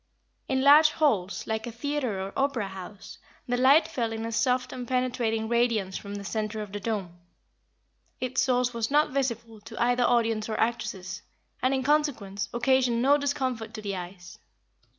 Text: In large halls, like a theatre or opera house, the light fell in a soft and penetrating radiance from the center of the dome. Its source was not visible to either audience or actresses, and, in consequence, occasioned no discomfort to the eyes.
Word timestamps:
In 0.47 0.63
large 0.63 0.89
halls, 0.93 1.45
like 1.45 1.67
a 1.67 1.71
theatre 1.71 2.19
or 2.19 2.33
opera 2.35 2.69
house, 2.69 3.19
the 3.47 3.55
light 3.55 3.87
fell 3.87 4.11
in 4.11 4.25
a 4.25 4.31
soft 4.31 4.73
and 4.73 4.87
penetrating 4.87 5.47
radiance 5.47 5.95
from 5.95 6.15
the 6.15 6.23
center 6.23 6.59
of 6.63 6.71
the 6.71 6.79
dome. 6.79 7.19
Its 8.19 8.41
source 8.41 8.73
was 8.73 8.89
not 8.89 9.11
visible 9.11 9.61
to 9.61 9.79
either 9.79 10.03
audience 10.03 10.49
or 10.49 10.59
actresses, 10.59 11.21
and, 11.61 11.71
in 11.71 11.83
consequence, 11.83 12.49
occasioned 12.51 13.03
no 13.03 13.15
discomfort 13.19 13.75
to 13.75 13.81
the 13.83 13.95
eyes. 13.95 14.39